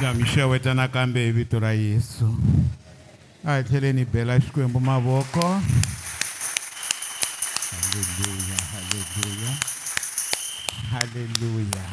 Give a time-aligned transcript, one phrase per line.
[0.00, 2.24] ndamixa weta nakambe hi vito ra yesu
[3.44, 5.40] a hi tlheleni bela xikwembu mavoko
[7.70, 9.52] haleluya haleluya
[10.90, 11.84] haleluya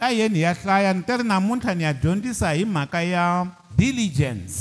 [0.00, 3.46] a yeni hi ya hlaya ni teri namuntlha ni ya dyondzisa hi mhaka ya
[3.78, 4.54] diligence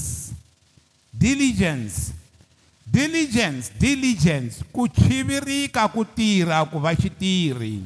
[1.13, 2.11] diligence
[2.87, 7.83] diligence diligence ku chivirika ku tirha ku va xitirhi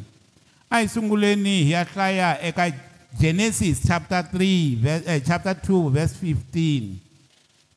[0.69, 6.15] a hi sunguleni hi ya hlaya eka Genesis chapter 3 verse, eh, chapter 2 verse
[6.15, 6.95] 15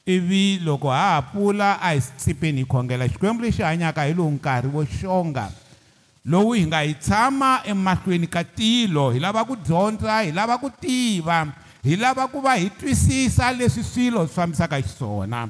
[0.07, 4.31] ivi loko ha ha pfula a hi tsipeni hi khongela xikwembu lexi hanyaka hi lowu
[4.37, 5.49] nkarhi wo xonga
[6.31, 10.71] lowu hi nga hi tshama emahlweni ka tilo hi lava ku dyondza hi lava ku
[10.81, 11.39] tiva
[11.85, 15.43] hi lava ku va hi twisisa leswi swilo swi fambisaka xiswona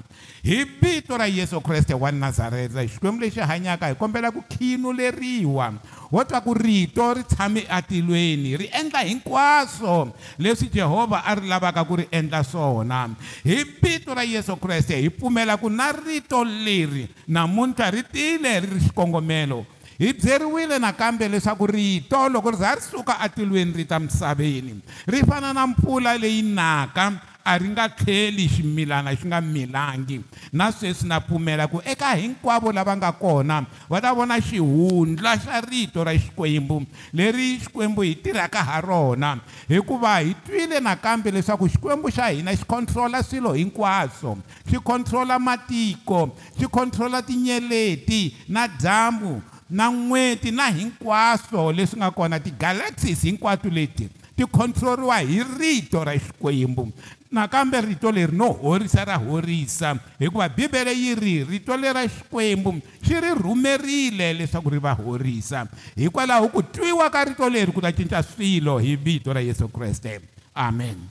[0.42, 5.69] hi vito ra yesu kreste wa nazareta xikwembu lexi hanyaka hi kombela ku khinuleriwa
[6.11, 11.84] wo twa ku rito ri tshame atilweni ri endla hinkwaswo leswi jehovha a ri lavaka
[11.86, 13.06] ku ri endla swona
[13.45, 18.67] hi vito ra yesu kreste hi pfumela ku na rito leri namuntlha ri tile ri
[18.75, 19.62] ri xikongomelo
[19.98, 24.75] hi byeriwile nakambe leswaku rito loko ri za ri suka atilweni ri ta misaveni
[25.06, 27.12] ri fana na mpfula leyi naka
[27.45, 30.20] a ri nga tlheli ximilana xi nga milangi
[30.53, 35.61] na sweswi na pfumela ku eka hinkwavo lava nga kona va ta vona xihundla xa
[35.61, 42.11] rito ra xikwembu leri xikwembu hi tirhaka ha rona hikuva hi twile nakambe leswaku xikwembu
[42.11, 44.39] xa hina xi controla swilo hinkwaswo
[44.70, 49.39] xi controla matiko xi controla tinyeleti na dyambu
[49.75, 54.06] na n'weti na hinkwaswo leswi nga kona ti-galaxis hinkwato leti
[54.39, 56.92] ti control-riwa hi rito ra xikwembu
[57.34, 63.19] nakambe rito leri no horisa ra horisa hikuva bibele yi ri rito lera xikwembu xi
[63.19, 65.67] ri rhumerile leswaku ri va horisa
[65.98, 70.22] hikwalaho ku twiwa ka rito leri ku ta cinca swilo hi vito ra yesu kreste
[70.55, 71.02] amen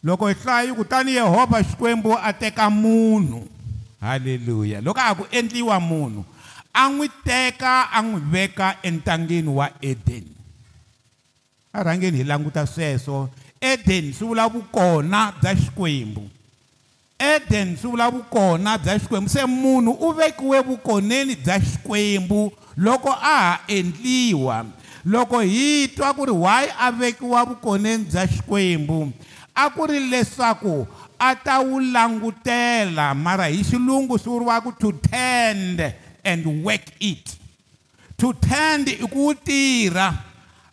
[0.00, 3.44] loko hi hlayi kutani yehovha xikwembu a teka munhu
[4.00, 6.24] halleluya loko a ha ku endliwa munhu
[6.74, 10.32] a n'wi teka a n'wi veka entangeni wa edeni
[11.72, 13.28] a rhangeni hi languta sweswo
[13.60, 16.28] edeni swi vula vukona bya xikwembu
[17.18, 23.36] edeni swi vula vukona bya xikwembu se munhu u vekiwe vukoneni bya xikwembu loko a
[23.40, 24.66] ha endliwa
[25.04, 29.12] loko hi twa ku ri why a vekiwa vukoneni bya xikwembu
[29.54, 30.86] a ku ri leswaku
[31.18, 35.80] a ta wu langutela mara hi xilungu swi vuriwaka to tend
[36.24, 37.36] and work it
[38.18, 40.14] to tend i ku tirha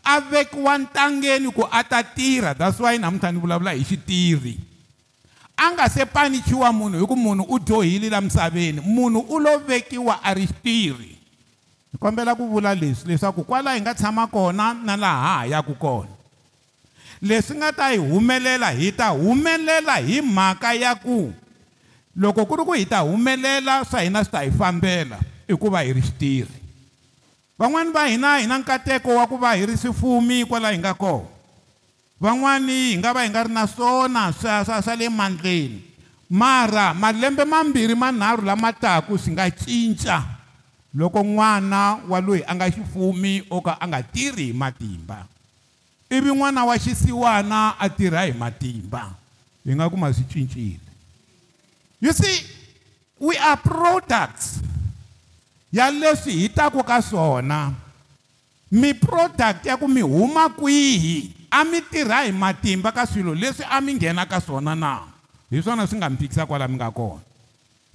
[0.05, 4.55] a vekiwa ntangeni ku a ta tirha that's why namuntlha ni vulavula hi xitirhi
[5.57, 9.57] a nga se panichiwa munhu hi ku munhu u dyohile laha misaveni munhu u lo
[9.59, 11.13] vekiwa a ri xitirhi
[11.91, 15.73] hi kombela ku vula leswi leswaku kwala hi nga tshama kona na laha ha yaka
[15.77, 16.09] kona
[17.21, 21.33] leswi nga ta hi humelela hi ta humelela hi mhaka ya ku
[22.15, 25.69] loko ku ri ku hi ta humelela swa hina swi ta hi fambela i ku
[25.69, 26.61] va hi ri switirhi
[27.59, 30.93] van'wani va hina hi na nkateko wa ku va hi ri swifumi kwalaho hi nga
[30.97, 31.27] kona
[32.19, 35.79] van'wani hi nga va hi nga ri na swona swa swa swa le mandleni
[36.29, 40.17] mara malembe mambirhi manharhu lama taka swi nga cinca
[40.93, 45.27] loko n'wana wa loyi a nga xifumi o ka a nga tirhi hi matimba
[46.09, 49.13] ivi n'wana wa xisiwana a tirha hi matimba
[49.63, 50.81] hi nga kuma swi cincile
[52.01, 52.41] you see
[53.21, 54.59] we are products
[55.75, 57.75] ya leswi hi taku ka swona
[58.71, 63.83] miproduct ya ku mi huma kwihi a mi tirha hi matimba ka swilo leswi a
[63.83, 65.03] mi nghena ka swona na
[65.51, 67.19] hi swona swi nga ni fikisa kwala mi nga kona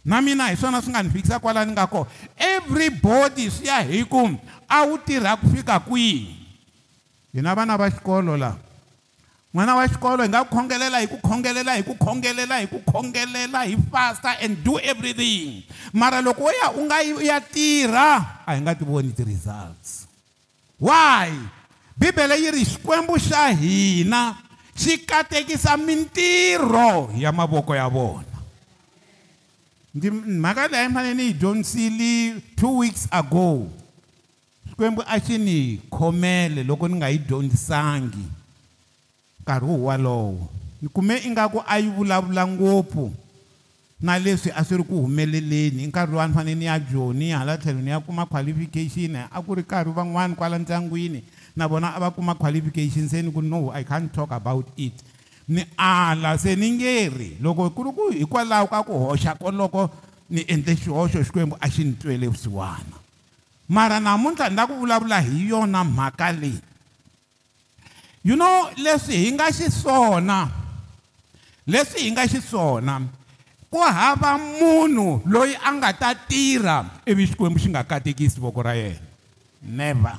[0.04, 3.80] na mina hi swona swi nga ni fikisa kwala ni nga kona everybody swi ya
[3.80, 4.28] hi ku
[4.68, 6.36] a wu tirha ku fika kwihi
[7.32, 8.60] hi na vana va xikolo laha
[9.54, 13.58] n'wana wa xikolo hi nga khongelela hi ku khongelela hi ku khongelela hi ku khongelela
[13.66, 15.58] hi fasta and do everything
[15.90, 18.10] mara loko wo ya u nga yi u ya tirha
[18.46, 20.06] a hi nga ti voni ti-results
[20.78, 21.34] why
[21.98, 24.38] bibele yi ri xikwembu xa hina
[24.78, 28.30] xi katekisa mintirho ya mavoko ya vona
[29.94, 32.14] ndi mhaka leyi fanele ni yi dyondzisile
[32.54, 33.66] two weeks ago
[34.70, 38.38] xikwembu a xi ni khomele loko ni nga yi dyondzisangi
[39.42, 40.48] nkarhi walowo
[40.82, 43.12] ni kume ingaku a yi vulavula ngopfu
[44.00, 47.80] na leswi a swi ri ku humeleleni nkarhi lowani fanele ni ya joni hala tlhelo
[47.80, 51.22] ni ya kuma qualification a ku ri karhi van'wani kwala ndyangwini
[51.56, 54.94] na vona a va kuma qualification se ni ku no i can't talk about it
[55.48, 59.90] ni ala se ni nge ri loko ku ri ku hikwalaho ka ku hoxa koloko
[60.30, 62.96] ni endle xihoxo xikwembu a xi ni twele vusiwana
[63.68, 66.60] mara namuntlha ni la ku vulavula hi yona mhaka leyi
[68.22, 70.52] you know leswi hi nga xiswona
[71.66, 73.00] leswi hi nga xiswona
[73.72, 78.76] ku hava munhu loyi a nga ta tirha ivi xikwembu xi nga katekisi voko ra
[78.76, 79.00] yena
[79.64, 80.16] never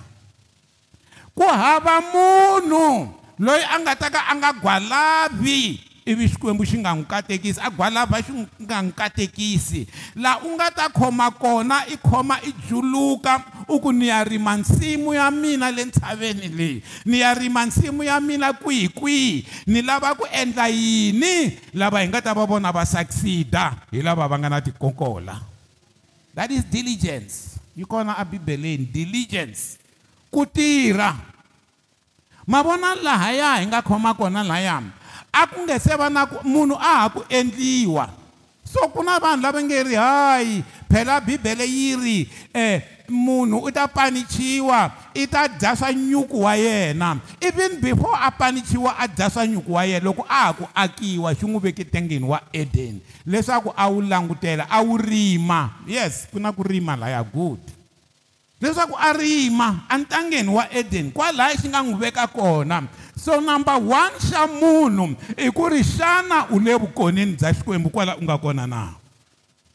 [1.37, 6.97] ku hava munhu loyi a nga ta ka a nga gwalavi ivi xikwembu xi nga
[6.97, 8.33] n'wi katekisi a gwalava xi
[8.65, 9.85] nga n'wi katekisi
[10.17, 14.55] laha u nga ta khoma kona i khoma i juluka u ku ni ya rima
[14.59, 19.79] nsimu ya mina le ntshaveni leyi ni ya rima nsimu ya mina kwihi kwihi ni
[19.81, 24.35] lava ku endla yini lava hi nga ta va vona va succeeda hi lava va
[24.39, 25.39] nga na tikokola
[26.35, 29.77] that is diligence yi kona abibeleni diligence
[30.29, 31.15] ku tirha
[32.47, 34.83] ma vona lahaya hi nga khoma kona lahaya
[35.33, 38.09] a ku nga se va na ku munhu a ha ku endliwa
[38.67, 40.53] so ku na vanhu lava nge ri hayi
[40.91, 42.17] phela bibele yi ri
[42.55, 42.79] um
[43.11, 48.95] munhu u ta panichiwa i ta dya swa nyuku wa yena even before a panichiwa
[48.97, 52.23] a dya swa nyuku wa yena loko a ha ku akiwa xi n'wi veke ntengeni
[52.25, 57.19] wa eden leswaku a wu langutela a wu rima yes ku na ku rima laya
[57.27, 57.59] good
[58.63, 62.87] leswaku a rima entangeni wa eden kwalaya xi nga n'wi veka kona
[63.19, 68.15] so number one xa munhu i ku ri xana u le vukonini bya xikwembu kwala
[68.17, 68.95] u nga kona na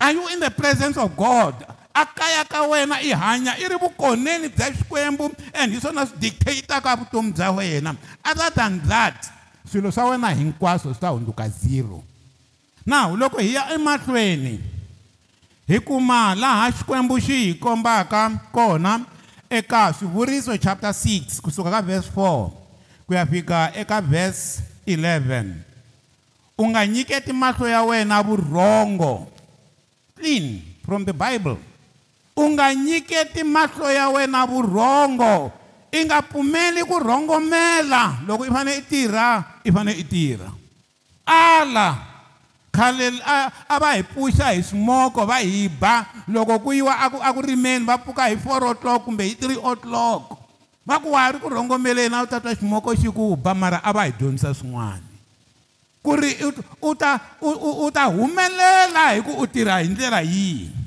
[0.00, 4.52] are you in the presence of god akaya ka wena i hanya i ri vukoneni
[4.52, 9.16] bya xikwembu and hi swona swi dictataka vutomi bya wena other than that
[9.72, 12.04] swilo swa wena hinkwaswo swi ta hundzuka zero
[12.87, 14.60] now loko hi ya emahlweni
[15.66, 19.00] hi kuma laha xikwembu xi hi kombaka kona
[19.50, 22.50] eka swivuriso chapter 6 kusuka ka verse 4
[23.08, 25.64] ku ya fika eka verse 11
[26.58, 29.28] u nga nyiketi mahlo ya wena vurhongo
[30.16, 31.56] clean from the bible
[32.43, 35.49] u nga nyiketi mahlo ya wena vurhongo
[35.88, 39.31] i nga pfumeli ku rhongomela loko i fanele i tirha
[39.65, 40.50] i fanele i tirha
[41.25, 41.88] ala
[42.77, 47.19] khale a, a va hi puxa hi swimoko va hi ba loko ku yiwa aku
[47.25, 50.37] aku rimeni va pfuka hi four o'clock kumbe hi three o'clock
[50.85, 53.56] va ku wa ha ri ku rhongomeleni a wu ta twa ximoko xi ku ba
[53.56, 55.09] mara a va hi dyondzisa swin'wana
[56.05, 56.37] ku ri
[56.85, 60.85] u ta u ta humelela hi ku u tirha hi ndlela yihi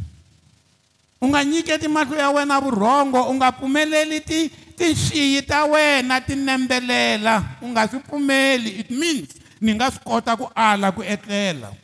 [1.22, 4.50] u nga nyiketi mahlo ya wena vurhongo u nga pfumeleli ti
[4.80, 9.30] tinxiyi ta wena ti nembelela u nga swi pfumeli it means
[9.62, 11.76] ni nga swi kota ku ala ku etlela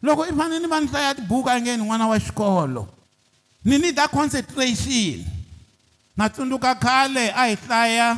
[0.00, 2.82] loko i fanele ni va ni hlaya tibuku a nge ni n'wana wa xikolo
[3.68, 5.20] ni need a concentration
[6.16, 8.08] na tsundzuka khale a hi hlaya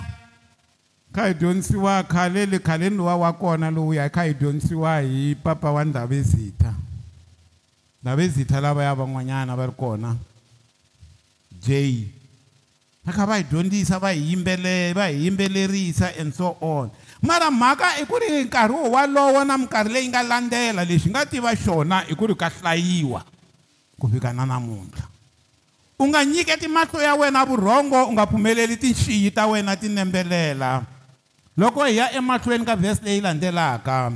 [1.15, 5.71] kha hi dyondzisiwa khale le khale luwa wa kona lowuya kha hi dyondzisiwa hi papa
[5.75, 6.71] wa ndhavezitha
[8.07, 10.11] ndhavezitha lavaya van'wanyana va ri kona
[11.67, 12.07] J
[13.09, 16.91] aka va hi dyondzisa va hi yimbelela va hi yimbeleriwa and so on
[17.23, 21.25] mara mhaka i ku ri nkarhi wo walowo na minkarhi leyi nga landzela lexi nga
[21.27, 23.25] tiva xona i ku ri ka hlayiwa
[23.99, 25.09] ku fika na namuntlha
[25.99, 30.85] u nga nyiketi mahlo ya wena vurhongo u nga pfumeleli tinxiyi ta wena ti nembelela
[31.57, 34.13] loko hi ya emahlweni ka vhesi leyi landzelaka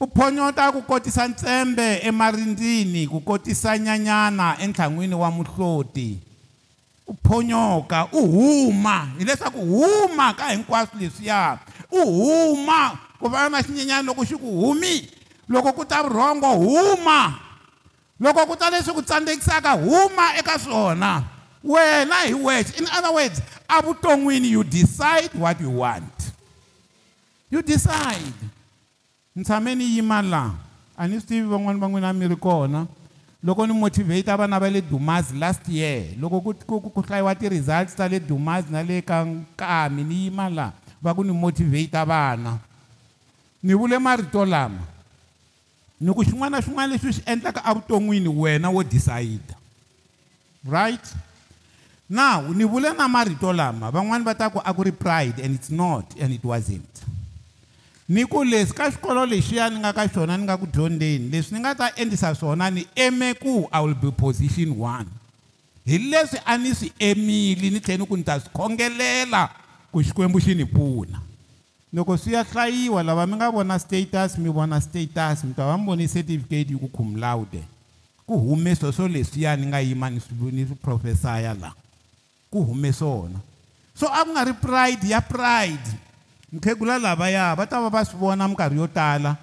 [0.00, 6.18] u phonyota ku kotisa ntsembe emarindzini ku kotisa nyanyana entlangwini wa muhloti
[7.06, 11.58] u phonyoka u huma hileswaku huma ka hinkwaswo leswiya
[11.92, 12.82] u huma
[13.20, 15.08] ku va na xinyenyani loko xi ku humi
[15.48, 17.20] loko ku ta vurhongo huma
[18.20, 21.22] loko ku ta leswi ku tsandzekisaka huma eka swona
[21.64, 26.20] wena hi wexe in other words avuton'wini you decide what you want
[27.50, 28.34] you decide
[29.36, 30.54] ntshame ni yima laha
[30.96, 32.86] a ni swi tivi van'wani va n'wina mi ri kona
[33.42, 38.20] loko ni motivate vana va le dumas last year loko ku hlayiwa ti-results ta le
[38.22, 40.72] dumas na le ka nkami ni yima laha
[41.02, 42.60] va ku ni motivate vana
[43.62, 44.86] ni vule marito lama
[45.98, 49.50] ni ku xin'wana na xin'wana lexi u xi endlaka evuton'wini wena wo decide
[50.62, 51.02] right
[52.06, 55.58] now ni vule na marito lama van'wani va ta ku a ku ri pride and
[55.58, 56.86] it's not and it wasn't
[58.08, 61.56] ni ku leswi ka xikolo lexiya ni nga ka xona ni nga ku dyondzeni leswi
[61.56, 65.08] ni nga ta endlisa swona ni eme ku i will be position one
[65.88, 69.48] hi leswi a ni swi emile ni tlhela ni ku ni ta swi khongelela
[69.90, 71.22] ku xikwembu xi ni pfuna
[71.92, 75.78] loko swi ya hlayiwa lava mi nga vona status mi vona status mi ta va
[75.80, 77.62] mi vone certificate yi ku khumulawude
[78.28, 81.72] ku hume swoswo leswiya ni nga yima ni swi ni swi profesaya la
[82.52, 83.40] ku hume swona
[83.96, 85.96] so a ku nga ri pride ya pride
[86.54, 89.36] mukhegula lavaya va ta va va swi vona minkarhi yo tala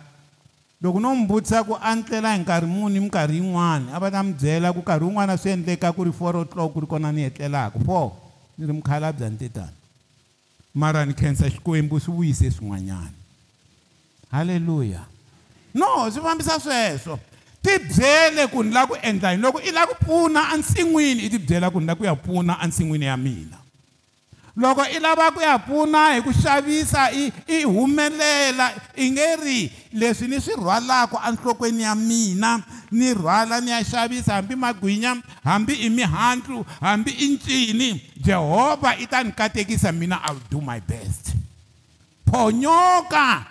[0.81, 4.23] loko no mi vutisa ku a ntlela hi nkarhi muni minkarhi yin'wani a va ta
[4.23, 7.27] mi byela ku nkarhi wun'wana swi endleka ku ri four o'clock ku ri kona ni
[7.27, 8.15] hetlelaka four
[8.57, 9.75] ni ri mukhalabya ni tetani
[10.73, 13.11] mara ni khensa xikwembu swi vuyise swin'wanyana
[14.31, 15.03] halleluya
[15.75, 17.19] no swi fambisa sweswo
[17.61, 21.67] tibyele ku ni lava ku endla yini loko i lava ku pfuna ensin'wini i tibyela
[21.69, 23.60] ku ni lava ku ya pfuna ensin'wini ya mina
[24.57, 28.67] loko i lava ku ya pfuna hi ku xavisa i i humelela
[28.99, 29.59] i nge ri
[29.95, 32.59] leswi ni swi rhwalaka enhlokweni ya mina
[32.91, 37.89] ni rhwala ni ya xavisa hambi magwinya hambi i mihandlu hambi i ncini
[38.19, 41.31] jehovha i ta ni katekisa mina i'll do my best
[42.31, 43.45] phonyoka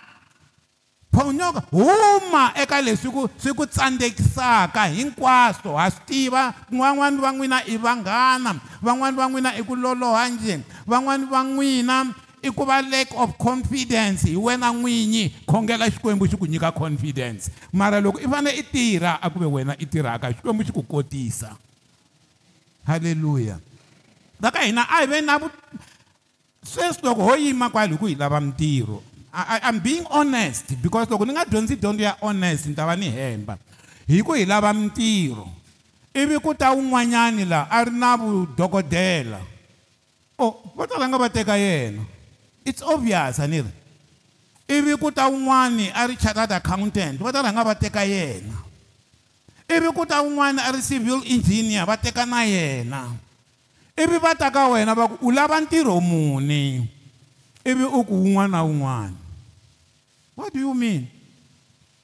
[1.13, 7.59] phonyoka huma eka leswi ku swi ku tsandzekisaka hinkwaswo ha swi tiva van'wani va n'wina
[7.67, 12.79] i vanghana van'wani va n'wina i ku loloha njhe van'wani va n'wina i ku va
[12.83, 18.29] lack of confidence hi wena n'winyi khongela xikwembu xi ku nyika confidence mara loko i
[18.31, 21.59] fanele i tirha a ku ve wena i tirhaka xikwembu xi ku kotisa
[22.87, 23.59] halleluya
[24.39, 25.43] va ka hina a hi ve na
[26.63, 31.23] sweswi loko ho yima kwale hi ku hi lava mintirho I'm being honest because loko
[31.23, 33.55] ni nga dyondzi dyondzo ya honest ni ta va ni hemba
[34.11, 35.47] hi ku hi lava mintirho
[36.11, 39.39] ivi ku ta wun'wanyani laha a ri na vudokodela
[40.35, 42.03] o va tala nga va teka yena
[42.67, 43.71] it's obvious a ni ri
[44.67, 48.59] ivi ku ta wun'wani a ri chartered accountant va tala nga va teka yena
[49.71, 53.15] ivi ku ta wun'wani a ri civil engineer va teka na yena
[53.95, 56.99] ivi va ta ka wena va ku u lava ntirho muni
[57.65, 59.13] ivi u ku wun'wana na wun'wana
[60.37, 61.07] what do you mean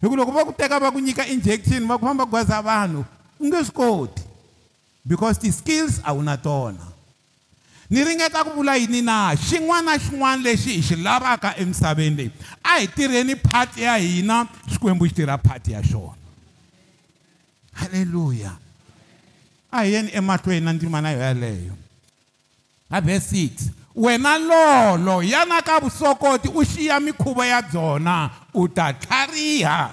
[0.01, 3.05] hi ku loko va ku teka va ku nyika injection va ku famba gwaza vanhu
[3.41, 4.23] u nge swi koti
[5.07, 6.85] because ti-skills a wu na tona
[7.91, 12.31] ni ringeta ku vula yini na xin'wana na xin'wana lexi hi xi lavaka emisaveni leyi
[12.63, 16.17] a hi tirheni phati ya hina xikwembu xi tirha phati ya xona
[17.73, 18.53] halleluya
[19.73, 21.77] a hi yeni emahlweni na ndzimana yo yeleyo
[22.91, 28.93] a vhe 6 wena lolo yana ka vusokoti u xiya mikhuva ya byona u ta
[28.93, 29.91] tlhariha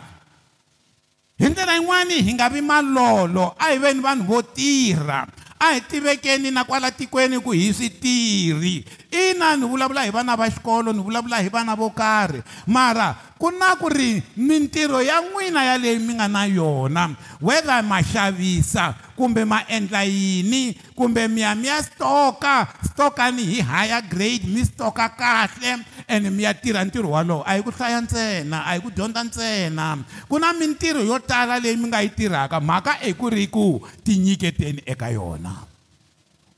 [1.39, 5.27] hi ndlela yin'wani hi nga vi malolo a hi veni vanhu vo tirha
[5.59, 8.83] a hi tivekeni na kwala tikweni ku hi switirhi
[9.13, 13.51] ina ni vulavula hi vana va xikolo ni vulavula hi vana vo karhi mara ku
[13.51, 19.45] na ku ri mintirho ya n'wina yaleyi mi nga na yona whether ma xavisa kumbe
[19.45, 25.09] ma endla yini kumbe mi ya mi ya stoka stokani hi higher grade mi stoka
[25.09, 28.89] kahle and mi ya tirha ntirho wolowo a hi ku hlaya ntsena a hi ku
[28.91, 29.97] dyondza ntsena
[30.29, 33.77] ku na mintirho yo tala leyi mi nga yi tirhaka mhaka i ku ri ku
[34.05, 35.72] tinyiketeni eka yona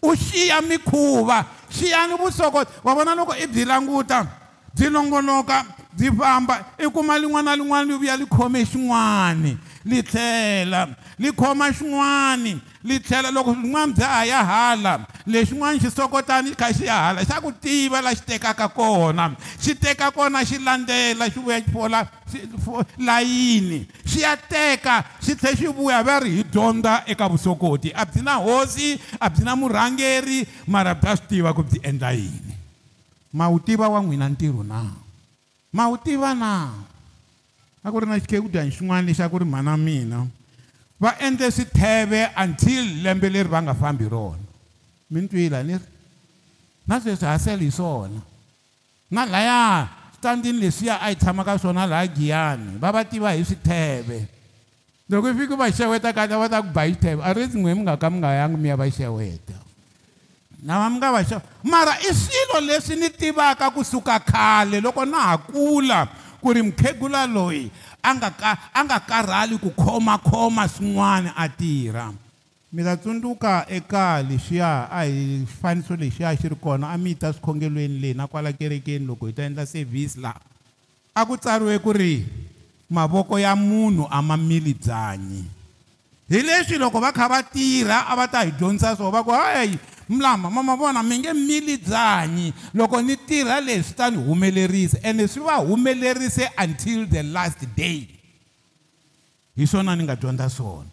[0.06, 4.26] u xiya mikhuva xiyani vusokoti va vona loko i byi languta
[4.76, 5.66] byi longonoka
[5.98, 11.30] byi famba i kuma lin'wana na lin'wana li vuya li khome xin'wani li tlhela li
[11.32, 12.54] khoma xin'wani
[12.88, 14.94] li tlhela loko swin'wana bya ha ya hala
[15.34, 19.28] lexin'wana xisokotani xi kha xi ya hala xa ku tiva laha xi tekaka kona
[19.64, 22.00] xi teka kona xi landzela xi vuya xifola
[23.08, 28.06] layini xi ya teka xi tlhela xi vuya va ri hi dyondza eka vusokoti a
[28.06, 32.54] byi na hosi a byi na murhangeri mara bya swi tiva ku byi endla yini
[33.34, 34.82] ma wu tiva wa n'wina ntirho na
[35.74, 36.52] ma wu tiva na
[37.84, 40.20] a ku ri na xikhekudyani xin'wana lexi a ku ri mhana mina
[41.00, 44.44] va endle switheve until lembe leri va nga fambi rona
[45.12, 45.84] mi ni twile ni ri
[46.88, 48.20] na sweswi hasele hi swona
[49.12, 49.88] na laya
[50.18, 54.28] standini leswiya a hi tshama ka swona laha giyani va va tiva hi switheve
[55.10, 57.82] loko i fiki va xeweta kata va ta ku ba xitheve a ri n'we mi
[57.84, 59.54] nga ka mi nga yangi mi ya va xeweta
[60.64, 65.20] lava mi nga va xeweta mara i swilo leswi ni tivaka kusuka khale loko na
[65.28, 66.08] ha kula
[66.40, 67.68] ku ri mukhegula loyi
[68.06, 72.14] anga karhali ku khomakhoma swin'wana a tirha
[72.76, 77.20] mi ta tsundzuka eka lexiya a hi xifaniso lexiya xi ri kona a mi yi
[77.20, 80.40] ta swikhongelweni leyi na kwala kerekeni loko hi ta endla sevhisi laha
[81.16, 82.16] a ku tsariwe ku ri
[82.92, 85.42] mavoko ya munhu a ma mili byanyi
[86.30, 89.32] hi leswi loko va kha va tirha a va ta hi dyondzisa swo va ku
[89.32, 94.18] hayi mlama ma ma vona mi nge mili byanyi loko ni tirha leswi ta ni
[94.18, 98.08] humelerisa ene swi va humelerise until the last day
[99.58, 100.88] hi swona ni nga dyondza swona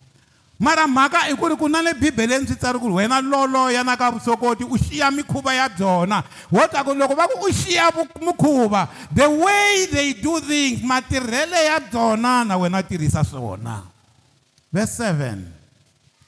[0.58, 3.82] mara mhaka i ku ri ku na le bibeleni swi tsari ku ri wena loloya
[3.84, 7.52] na ka vusokoti u xiya mikhuva ya byona wo ta ku loko va ku u
[7.52, 7.92] xiya
[8.24, 13.82] mikhuva the way they do things matirhele ya byona na wena tirhisa swona
[14.72, 15.36] verse 7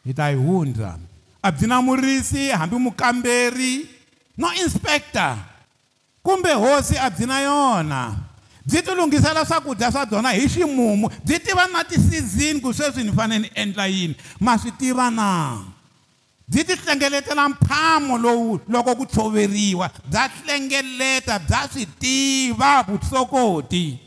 [0.05, 0.99] hi ta yi hundza
[1.45, 3.87] hadzina murisi hambi mukamberi
[4.39, 5.37] no inspector
[6.23, 8.17] kumbe hosi hadzina yona
[8.67, 13.39] byi tilunghisela swakudya swa byona hi ximumu byi tiva na ti-season ku sweswi ni fanele
[13.43, 15.59] ni endla yini ma swi tiva na
[16.49, 23.99] byi tihlengeletela mphamo lowu loko ku tshoveriwa bya hlengeleta bya swi tiva vusokoti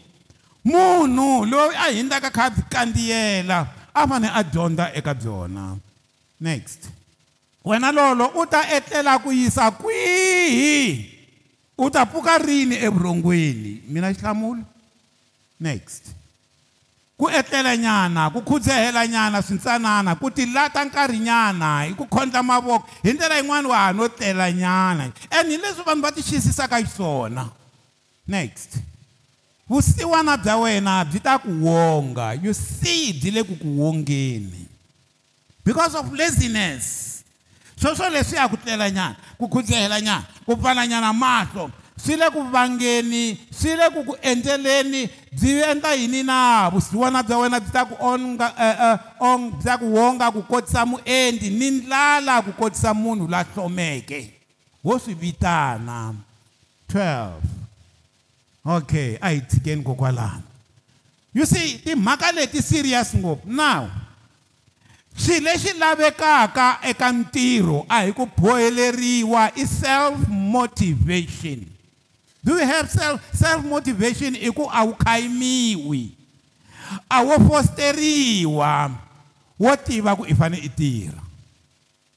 [0.65, 5.75] munhu loyi a hindlaka kha byi kandziyela a fanele a dyondza eka byona
[6.41, 6.96] next
[7.67, 11.11] wena lolo u ta etlela ku yisa kwihi
[11.77, 14.63] u ta pfuka rini evurhongweni mina xihlamulo
[15.59, 16.03] next
[17.19, 23.67] ku etlelanyana ku khudzehelanyana swintsanana ku tilata nkarhinyana hi ku khondla mavoko hi ndlela yin'wani
[23.67, 27.49] wa ha no tlelanyana and hi leswi vanhu va ti xiyisisaka xiswona
[28.27, 28.71] next
[29.69, 34.63] vusiwana bya wena byi ta ku wonga you see byi le ku ku wongeni
[35.67, 37.16] because of laziness
[37.81, 41.69] sweswo leswiya ku tlelanyana ku khutlehelanyana ku pfananyana mahlo
[42.03, 46.37] swi le ku vangeni swi le ku ku endleleni byi endla yini na
[46.73, 47.97] vusiwana bya wena byi ta ku eh,
[48.57, 48.97] eh,
[49.37, 54.21] byi ta ku wonga ku kotisa muendli ni ndlala ku kotisa munhu la hlomeke
[54.85, 56.13] wo swi vitana
[56.93, 57.29] 12
[58.65, 60.43] okay a hi tshikeni kokwalano
[61.33, 63.85] you see timhaka leti serious ngopfu now
[65.17, 71.65] swilo lexi lavekaka eka ntirho a hi ku boheleriwa i self motivation
[72.45, 76.13] do you have self, self motivation i ku a wu khayimiwi
[77.09, 78.91] a wo fosteriwa
[79.59, 81.21] wo tiva ku i fanele i tirha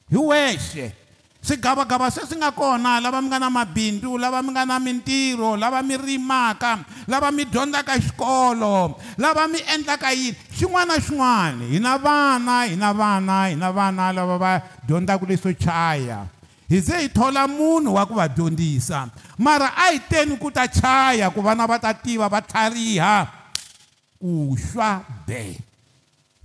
[0.09, 0.93] hi wexe
[1.41, 5.81] swigavagava sweswi nga kona lava mi nga na mabindzu lava mi nga na mintirho lava
[5.81, 11.97] mi rimaka lava mi dyondzaka xikolo lava mi endlaka yini xin'wana na xin'wana hi na
[11.97, 16.29] vana hi na vana hi na vana lava va dyondzaka leswo chaya
[16.69, 19.09] hi ze hi thola munhu wa ku va dyondzisa
[19.41, 23.31] mara a hi teni ku ta chaya ku vana va ta tiva va tlhariha
[24.21, 25.57] ku xwa be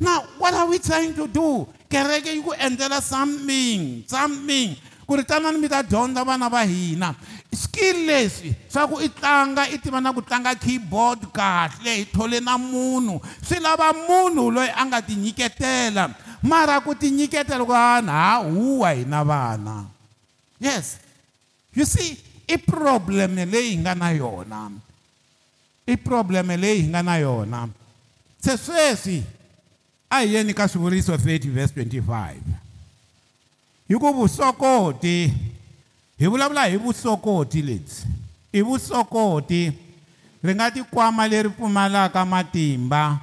[0.01, 4.75] now what are we trying to do kereke yi ku endlela something something
[5.07, 7.15] ku ri tanani mi ta dyondza vana va hina
[7.55, 12.39] skill leswi swa ku i tlanga i tiva na ku tlanga keyboard kahle hi thole
[12.43, 16.05] na munhu swi lava munhu loyi a nga tinyiketela
[16.51, 19.77] mara ku tinyiketela kuana ha huwa hina vana
[20.59, 20.99] yes
[21.73, 22.19] you see
[22.51, 24.73] i probleme leyi hi nga na yona
[25.87, 27.61] i probleme leyi hi nga na yona
[28.43, 29.23] se sweswi
[30.11, 32.35] ayiyeni kasuburiso 30 verse 25
[33.89, 35.33] hi ku vusokoti
[36.19, 38.07] hi vulavula hi vusokoti lebyi
[38.53, 39.73] i vusokoti
[40.43, 43.19] ri nga tikwama leri pfumalaka matimba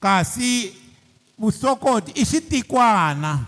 [0.00, 0.72] kasi
[1.38, 3.38] vusokoti i xitikwana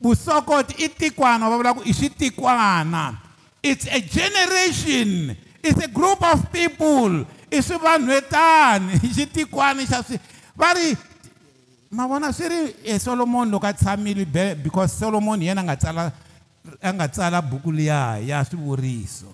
[0.00, 3.14] vusokoti i tikwana va vula ku i xitikwana
[3.62, 10.18] it's a generation it's a group of people i swivanhwetani i xitikwana xa swi
[10.56, 10.96] va ri
[11.92, 15.64] ma vona swi ri e eh, solomoni loko a tshamile because solomoni hi yena a
[15.64, 16.12] nga tsala
[16.82, 19.28] a nga tsala buku liya ya swivuriso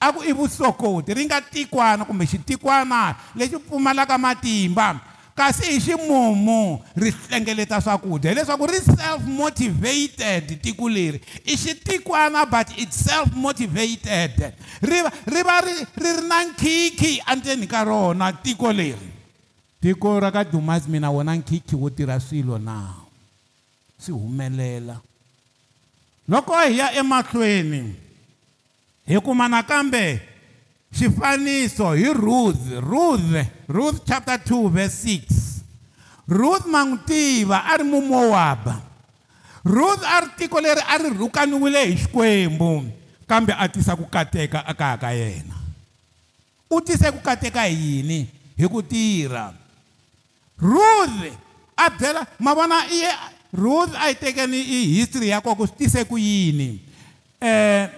[0.00, 5.00] a ku i vusokoti ri nga tikwana kumbe xitikwana lexi pfumalaka matimba
[5.34, 12.68] kasi hi ximumu ri hlengeleta swakudya hileswaku ri self motivated tiko leri i xitikwana but
[12.78, 18.32] its self motivated ri va ri va ri ri ri na nkhikhi endzeni ka rona
[18.32, 19.15] tiko leri
[19.86, 22.90] tiko ra ka dumas mina wona nkhikhi wo tirha swilo na
[23.98, 24.98] swi humelela
[26.28, 27.94] loko hi ya emahlweni
[29.06, 30.18] hi kuma nakambe
[30.98, 33.30] xifaniso hi ruth ruth
[33.70, 35.22] ruth chapter 2 verse
[36.26, 38.82] 6 ruth ma n'wi tiva a ri mumowaba
[39.64, 42.90] ruth a ri tiko leri a ri rhukaniwile hi xikwembu
[43.26, 45.54] kambe a tisa ku kateka a kaya ka yena
[46.74, 48.18] u tise ku kateka hi yini
[48.58, 49.54] hi ku tirha
[50.56, 51.32] Ruth
[51.78, 53.02] a byela ma vona i
[53.52, 56.80] Ruth a yi tekeni i history ya koko swi tise ku yini
[57.40, 57.88] eh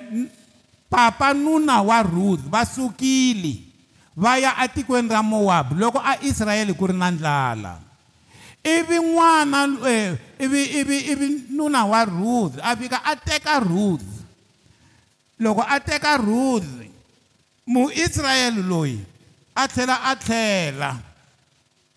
[0.90, 3.62] papa nuna wa Ruth va sukile
[4.18, 7.79] va ya atikweni ra Moab loko a Israyele ku ri na ndlala
[8.66, 14.05] ivi n'wana eh, ivi ivi ivi nuna wa Ruth a fika a teka Ruth
[15.38, 16.66] loko a teka Ruth
[17.66, 18.99] muIsrayeli loyi
[19.55, 20.90] a tlhela a tlhela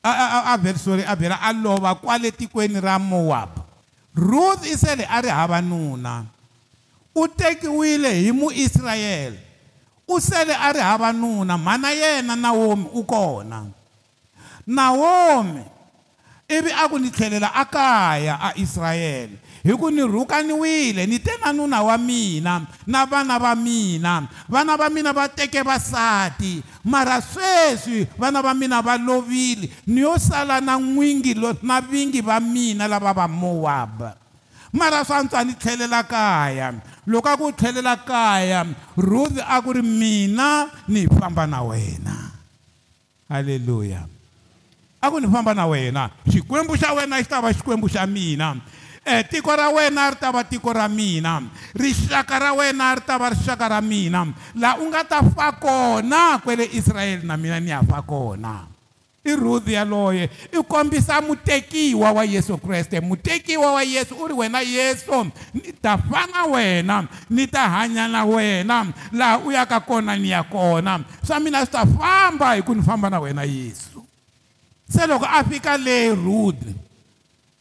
[0.03, 3.49] a a sorry a bela a lova kwale tikweni ra Moab
[4.15, 6.25] Ruth isele a ri hava nuna
[7.15, 9.39] u tekiwile hi muIsrayele
[10.07, 13.65] u sele a ri hava nuna mhana yena Naomi u kona
[14.67, 15.61] Naomi
[16.49, 21.33] ivi a ku ni tlhelela a kaya a Israyele hi ku ni rhukaniwile ni te
[21.41, 27.21] na nuna wa mina na vana va mina vana va mina va teke vasati mara
[27.21, 32.87] sweswi vana va mina va lovile ni yo sala na n'wingi na vingi va mina
[32.89, 34.09] lava va mowabu
[34.73, 36.73] mara swa ntswa ni tlhelela kaya
[37.05, 38.65] loko a ku tlhelela kaya
[38.97, 42.15] ruth a ku ri mina ni famba na wena
[43.29, 44.01] halleluya
[45.01, 48.57] a ku ni famba na wena xikwembu xa wena xi ta va xikwembu xa mina
[49.05, 51.41] e tiko ra wena ri ta va tiko ra mina
[51.73, 56.37] rixaka ra wena ri ta va rixaka ra mina laha u nga ta fa kona
[56.37, 58.67] kwele israyele na mina ni ya fa kona
[59.25, 64.61] i ruthi yaloye i kombisa mutekiwa wa yesu kreste mutekiwa wa yesu u ri wena
[64.61, 70.15] yesu ni ta fa na wena ni ta hanya na wena laha u yaka kona
[70.15, 74.05] ni ya kona swa mina swi ta famba hi ku ni famba na wena yesu
[74.89, 76.80] se loko a fika le ruthi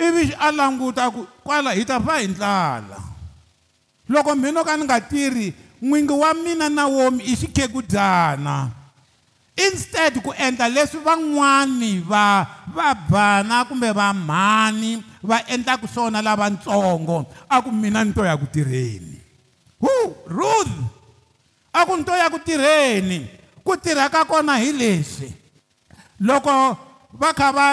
[0.06, 2.98] ivi a languta ku kwala hi ta fa hi ndlala
[4.12, 5.46] loko mina ka ni nga tirhi
[5.84, 8.56] n'wingi wa mina na womi i xikhegudyana
[9.66, 12.26] instead ku endla leswi van'wani va
[12.76, 14.92] vabana kumbe vamhani
[15.28, 19.16] va endlaka swona lavatsongo a ku mina ni to ya ku tirheni
[19.84, 19.94] hu
[20.36, 20.74] ruth
[21.72, 23.18] a ku ni to ya ku tirheni
[23.66, 25.28] ku tirha ka kona hi leswi
[26.28, 26.50] loko
[27.20, 27.66] va kha va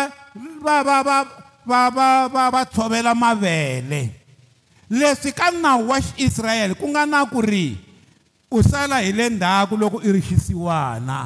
[0.66, 1.18] va va va
[1.67, 4.01] va va va va tshovela mavele
[4.89, 7.75] leswi ka nawu wa xiisrayele ku nga na ku ri
[8.56, 11.19] u sala hi le ndzhaku loko i ri xisiwana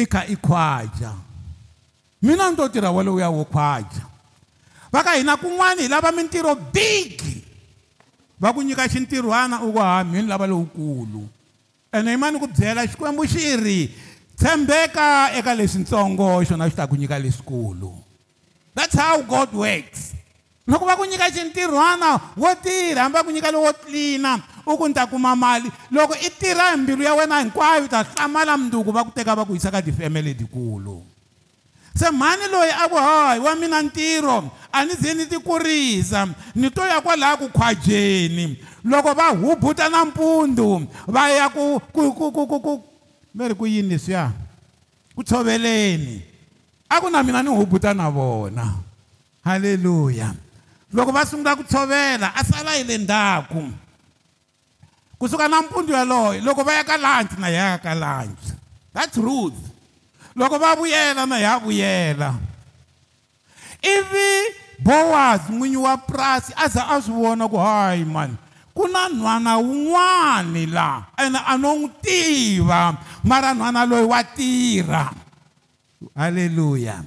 [0.00, 1.12] i kha i khwaja
[2.24, 4.02] mina ni to tirha walowuya wo khwaja
[4.92, 7.44] va ka hina kun'wani hi lava mintirho bigi
[8.40, 11.28] va ku nyika xintirhwana u ku hamini lava lowukulu
[11.92, 13.80] ene yimani ku byela xikwembu xi ri
[14.40, 18.08] tshembeka eka leswintsongo xona xi ta ku nyika leswikulu
[18.74, 20.14] that's how god works
[20.68, 24.86] loko va ku nyika xintirhwana wo tirha hambi va ku nyika lowo tlilina u ku
[24.88, 28.92] ni ta kuma mali loko i tirha hi mbilu ya wena hinkwayo ta hlamala munduku
[28.92, 31.02] va ku teka va ku yisa ka tifemele letikulu
[31.96, 34.36] se mhani loyi a ku hayi wa mina ntirho
[34.72, 39.88] a ni ze ni ti kurisa ni to ya kwalaha ku khwajeni loko va hubuta
[39.88, 42.72] nampundzu va ya ku ku ku ku ku ku
[43.34, 44.30] mi ri ku yini leswiya
[45.18, 46.29] ku tshoveleni
[46.90, 48.66] a ku na mina ni hubuta na vona
[49.46, 50.34] haleluya
[50.92, 53.62] loko va sungula ku tshovela a sala hi le ndzhaku
[55.14, 58.42] kusuka nampundzu yaloye loko va ya ka lunch na ya ka lunch
[58.90, 59.54] that's ruth
[60.34, 62.34] loko va vuyela na ya vuyela
[63.86, 64.34] ivi
[64.82, 68.34] boaz n'winyi wa purasi a za a swi vona ku hayi mani
[68.74, 75.29] ku na nhwana wun'wani laha ene a no n'wi tiva mara nhwana loyi wa tirha
[76.16, 77.04] haleluya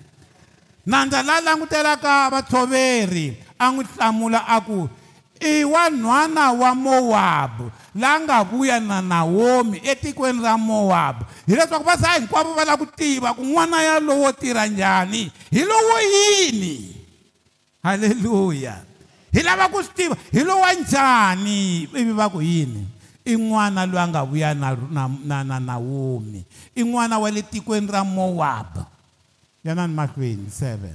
[0.85, 4.85] nandza la langutelaka vatshoveri a n'wi hlamula a ku
[5.41, 11.95] i wa nhwana wa mowabu la nga vuya na nawomi etikweni ra mowabu hileswaku va
[11.97, 16.95] za hinkwavo va lava ku tiva ku n'wana yalowo tirha njhani hi lowo yini
[17.83, 18.77] haleluya
[19.33, 22.92] hi lava ku swi tiva hi lowa njhani ivi va ku yini
[23.25, 26.43] i n'wana loyi a nga vuya na, na, na, na nawomi
[26.75, 28.83] i n'wana wa le tikweni ra mowab
[29.63, 30.89] yanani mahlweni 7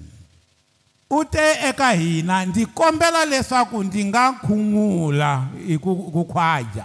[1.10, 6.84] u te eka hina ndzi kombela leswaku ndzi nga khun'ula hi ku khwadya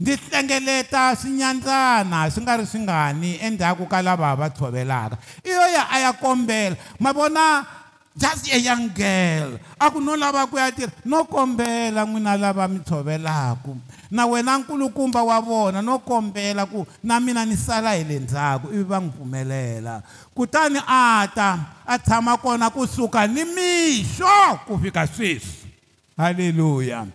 [0.00, 5.64] ndzi hlengeleta swinyandzana swi nga ri swi ngani endzhaku ka lava va tshovelaka i yo
[5.72, 7.64] ya a ya kombela ma vona
[8.18, 12.66] just a young girl a ku no lava ku ya tirha no kombela n'wina lava
[12.66, 13.78] mi tshovelaku
[14.10, 18.74] na wena nkulukumba wa vona no kombela ku na mina ni sala hi le ndzhaku
[18.74, 20.02] ivi va n'wi pfumelela
[20.34, 21.50] kutani a ta
[21.86, 24.34] a tshama kona kusuka ni mixo
[24.66, 25.70] ku fika sweswi
[26.18, 27.06] halleluya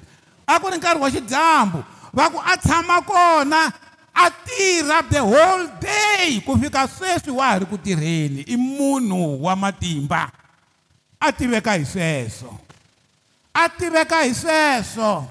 [0.48, 1.84] a ku ri nkarhi wa xidyambu
[2.16, 3.68] va ku a tshama kona
[4.16, 9.44] a tirha the whole day ku fika sweswi wa ha ri ku tirheni i munhu
[9.44, 10.32] wa matimba
[11.20, 12.58] a tiveka hi sweswo
[13.54, 15.28] a tiveka hi sweswo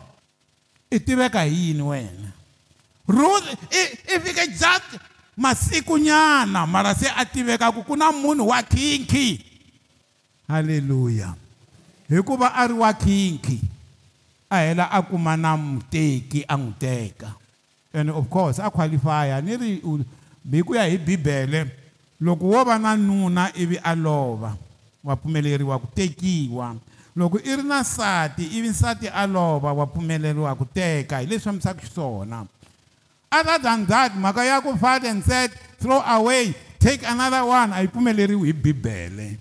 [0.91, 2.31] i tiveka hi yini wena
[3.09, 3.47] ruth
[4.09, 5.01] i fike just
[5.37, 9.45] masikunyana mara se a tiveka ku ku na munhu wa khinkhi
[10.49, 11.35] halleluya
[12.11, 13.61] hikuva a ri wa khinkhi
[14.51, 17.35] a hela a kuma na muteki a n'wi teka
[17.95, 19.71] and of course a qualifya ni ri
[20.53, 21.67] hi ku ya hi bibele
[22.21, 24.57] loko wo va na nuna ivi a lova
[25.05, 26.75] wapfumeleri wa ku tekiwa
[27.17, 31.41] loko i ri na nsati ivi nsati a lova wa pfumeleriwa ku teka hi leswi
[31.47, 32.43] fambisaka xiswona
[33.31, 36.51] other than that mhaka ya ku fat and set throw away
[36.83, 39.39] take another one a yi pfumeleriwi hi bibele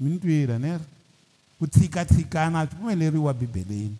[0.00, 0.84] mi ni twira ni ri
[1.60, 3.96] ku tshikatshikana swi pfumeleriwa bibeleni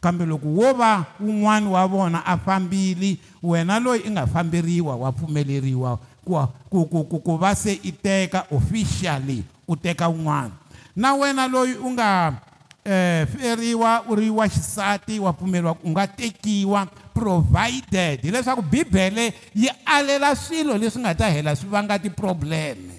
[0.00, 5.12] kambe loko wo va wun'wani wa vona a fambili wena loyi i nga fambeliwa wa
[5.12, 6.36] pfumeleriwa ku
[6.70, 10.56] ku ku ku va se i teka officially u teka un'wana
[10.96, 12.40] na wena loyi u nga
[12.84, 20.32] eh feriwa uri wa xisati wa pumelwa ku nga tekiwa provided leswaku bibele yi alela
[20.36, 22.96] swilo leswi nga ta hela swi vanga ti-problem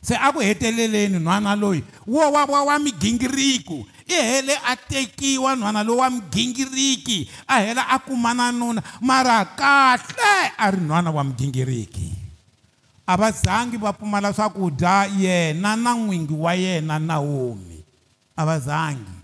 [0.00, 5.52] se a ku heteleleni nhwana loyi wo wa wa wa migingiriko i hele a tekiwa
[5.58, 11.22] nhwana lowu wa mugingiriki a hela a kumana nuna mara kahle a ri nhwana wa
[11.28, 12.15] mugingiriki
[13.06, 17.80] a va zangi va pfumala swakudya yena na n'wingi wa yena na homi
[18.36, 19.14] a va zangi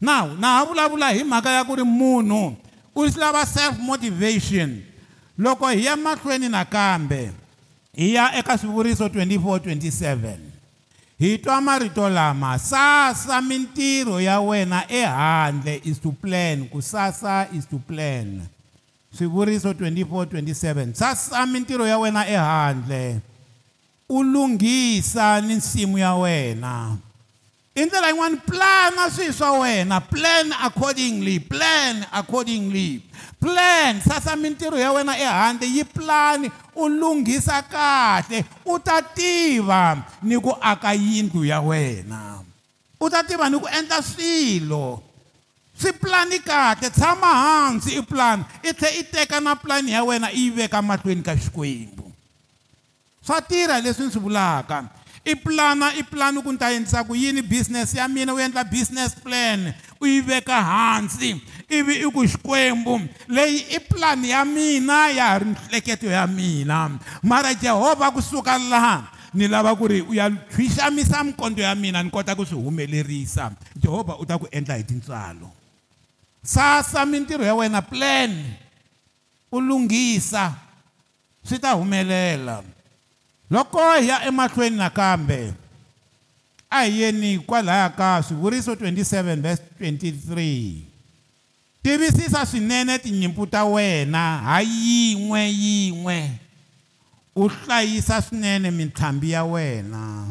[0.00, 2.56] now na ha vulavula hi mhaka ya ku ri munhu
[2.96, 4.82] u lava self motivation
[5.38, 7.30] loko hi ya mahlweni nakambe
[7.94, 10.34] hi ya eka swivuriso 2427
[11.18, 17.66] hi twa marito lama sasa mintirho ya wena ehandle is to plan ku sasa is
[17.66, 18.42] to plan
[19.16, 23.20] swivuriso 24:27 sasa mintirho ya wena ehandle
[24.08, 26.92] u lunghisa ni nsimu ya wena
[27.76, 33.00] i ndlela yin'wana plana swihi swa wena plan accordingly plan accordingly
[33.40, 40.38] plan sasa mintirho ya wena ehandle yi pulani u lunghisa kahle u ta tiva ni
[40.40, 42.40] ku aka yindlu ya wena
[43.00, 45.02] u ta tiva ni ku endla swilo
[45.80, 50.30] swi pulani kahle tshama hansi i pulani i tlhe i teka na pulani ya wena
[50.32, 52.12] i yi veka mahlweni ka xikwembu
[53.26, 54.88] swa tirha leswi ni swi vulaka
[55.24, 58.64] i pulana i pulani ku ni ta endlisa ku yini business ya mina u endla
[58.64, 62.96] business plan u yi veka hansi ivi i ku xikwembu
[63.28, 69.12] leyi i pulani ya mina ya ha ri miehleketo ya mina mara jehovha kusuka laha
[69.34, 73.52] ni lava ku ri u ya thwixamisa mikondo ya mina ni kota ku swi humelerisa
[73.76, 75.52] jehovha u ta ku endla hi tintswalo
[76.46, 78.30] tsasa mintirho ya wena plan
[79.52, 80.54] u lunghisa
[81.42, 82.62] swi ta humelela
[83.50, 85.54] loko hi ya emahlweni nakambe
[86.70, 90.72] a hi yeni kwalaya ka swivuriso 27 verse 23
[91.82, 96.30] tivisisa swinene tinyimpfu ta wena ha yin'we yin'we
[97.36, 100.26] u hlayisa swinene mintlhambi ya wena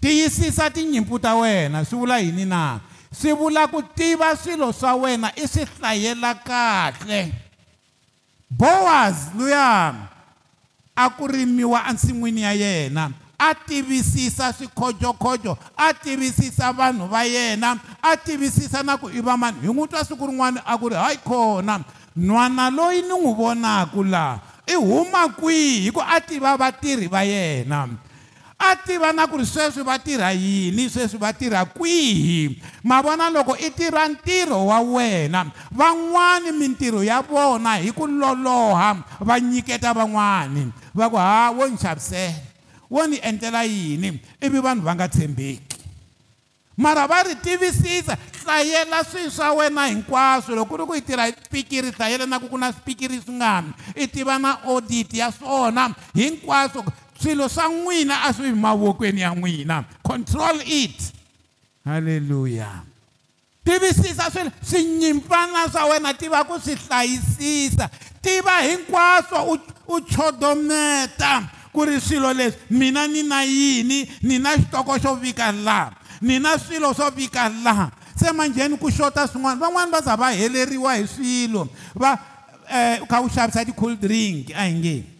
[0.00, 2.80] tiyisisa tinyimpfu ta wena swi vula yini na
[3.12, 7.32] swi vula ku tiva swilo swa wena i swi hlayela kahle
[8.50, 9.94] bowas luya
[10.96, 18.16] a ku rimiwa ensin'wini ya yena a tivisisa swikhojokojo a tivisisa vanhu va yena a
[18.16, 21.18] tivisisa na ku i va mani hi n'wi twa siku rin'wana a ku ri hayi
[21.24, 21.80] khona
[22.16, 27.22] nhwana loyi ni n'wi vonaka laha i huma kwihi hi ku a tiva vatirhi va
[27.24, 27.88] yena
[28.58, 33.30] a tiva na ku ri sweswi va tirha yini sweswi va tirha kwihi ma vona
[33.30, 39.94] loko i tirha ntirho wa wena van'wani mintirho ya vona hi ku loloha va nyiketa
[39.94, 42.34] van'wani va ku ha wo ni xavisela
[42.90, 45.78] wo ni endlela yini ivi vanhu va nga tshembeki
[46.76, 51.30] mara va ri tivisisa hlayela swilo swa wena hinkwaswo loko ku ri ku i tirha
[51.30, 55.94] swipikiri hlayela na ku ku na swipikiri swi ngani i tiva na audit ya swona
[56.14, 56.82] hinkwaswo
[57.22, 61.00] swilo swa n'wina a swi mavokweni ya n'wina control it
[61.84, 62.82] halleluya
[63.64, 67.90] tivisisa swilo swinyimpana swa wena tiva ku swi hlayisisa
[68.22, 74.96] tiva hinkwaswo u chodometa ku ri swilo leswi mina ni na yini ni na xitoko
[75.02, 79.90] xo vika laha ni na swilo swo vika laha se manjheni ku xota swin'wana van'wani
[79.90, 82.14] va za va heleriwa hi swilo va
[82.72, 85.17] um kha u xavisa ti-cold drink a hi nge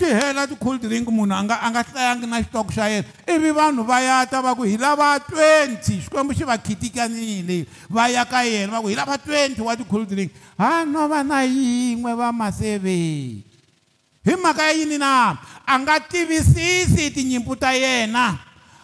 [0.00, 3.84] tihela ti-cool drink munhu a nga a nga hlayangi na xitoko xa yena ivi vanhu
[3.84, 8.40] va ya ta va ku hi lava twenty xikwembu xi va khitikanile va ya ka
[8.48, 12.32] yena va ku hi lava twenty wa ti-cool drink ha no va na yin'we va
[12.32, 13.44] maseveni
[14.24, 15.36] hi mhaka ya yini na
[15.68, 18.38] a nga tivisisi tinyimpfu ta yena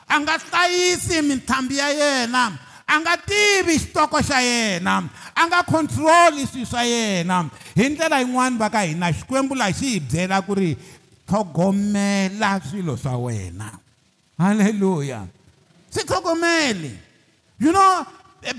[0.06, 2.52] a nga hlayisi mintlhambi ya yena
[2.86, 8.56] a nga tivi xitoko xa yena a nga khontroli swi swa yena hi ndlela yin'wani
[8.60, 10.76] va ka hina xikwembu laxi hi byela ku ri
[11.26, 13.68] tlhogomela swilo swa wena
[14.38, 15.26] halleluya
[15.90, 16.94] swi tlhogomeli
[17.60, 18.06] you know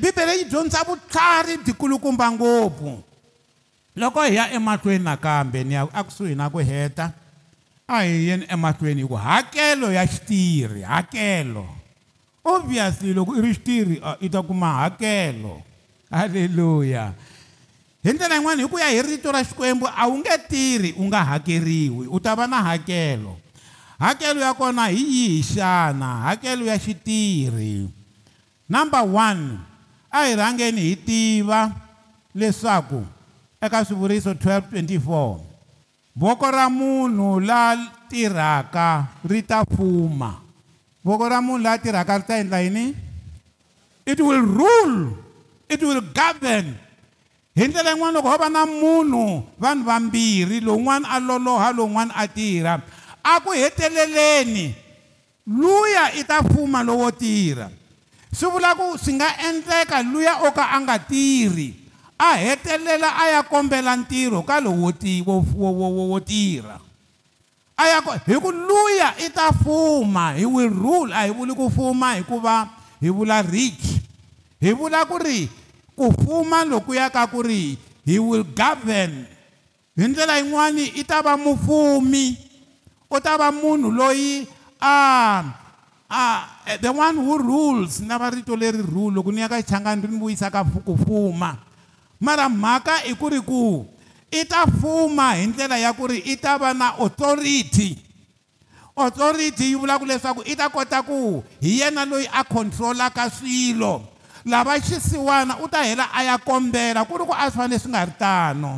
[0.02, 2.94] bibele yi dyondzisa vutlhari byi kulukumba ngopfu
[4.00, 7.12] loko hi ya emahlweni nakambe ni ya akusuhi na ku heta
[7.88, 11.66] a hi yeni emahlweni hi ku hakelo ya xitirhi hakelo
[12.46, 15.62] obviously loko i ri xitirhi i ta kuma hakelo
[16.12, 17.14] halleluya
[18.08, 21.04] hi ndlela yin'wana hi ku ya hi rito ra xikwembu a wu nge tirhi u
[21.12, 23.36] nga hakeriwi u ta va na hakelo
[24.00, 27.92] hakelo ya kona hi yihi xana hakelo ya xitirhi
[28.72, 29.60] number one
[30.08, 31.68] a hi rhangeni hi tiva
[32.32, 33.04] leswaku
[33.60, 35.36] eka swivuriso 1224
[36.16, 37.76] voko ra munhu la
[38.08, 40.32] tirhaka ri ta fuma
[41.04, 42.96] voko ra munhu la tirhaka ri ta endla yini
[44.08, 45.12] it will rule
[45.68, 46.87] it will govern
[47.58, 52.28] hi ndlela yin'wana loko ho va na munhu vanhu vambirhi lowun'wana a loloha lowun'wana a
[52.28, 52.78] tirha
[53.24, 54.72] a ku heteleleni
[55.48, 57.70] luya i ta fuma lowo tirha
[58.32, 61.74] swi vula ku swi nga endleka luya o ka a nga tirhi
[62.22, 64.94] a hetelela a ya kombela ntirho ka lowo
[66.14, 66.78] wo tirha
[67.78, 71.70] a ya hi ku luya i ta fuma hi wi rule a hi vuli ku
[71.74, 72.70] fuma hikuva
[73.02, 73.82] hi vula rich
[74.62, 75.50] hi vula ku ri
[75.98, 77.74] kufuma lokuya ka kuri
[78.06, 79.26] he will govern
[79.98, 82.38] hindlela inwani itava mufumi
[83.10, 84.46] utava munhu loyi
[84.78, 85.44] a
[86.08, 86.24] a
[86.82, 90.20] the one who rules na varito leri rule loko ni ya ka xichangani ri ni
[90.22, 91.58] vuyisa ka kufuma
[92.22, 93.84] mara mhaka i ku ri ku
[94.30, 97.98] i ta fuma hi ndlela ya ku ri i ta va na authority
[98.94, 104.06] authority yi vulaka leswaku i ta kota ku hi yena loyi a control-aka swilo
[104.48, 107.92] lava xisiwana u ta hela a ya kombela ku ri ku a swi fane swi
[107.92, 108.72] nga ri tano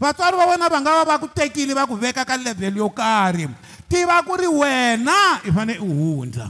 [0.00, 2.88] vatswari va wena va nga va va ku tekile va ku veka ka level yo
[2.94, 3.50] karhi
[3.90, 6.46] tiva ku ri wena i fane i hundza